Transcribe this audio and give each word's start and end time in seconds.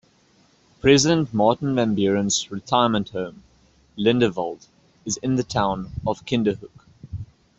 President 0.79 1.31
Martin 1.31 1.75
Van 1.75 1.93
Buren's 1.93 2.49
retirement 2.49 3.09
home, 3.09 3.43
Lindenwald, 3.95 4.65
is 5.05 5.17
in 5.17 5.35
the 5.35 5.43
town 5.43 5.91
of 6.07 6.25
Kinderhook. 6.25 6.87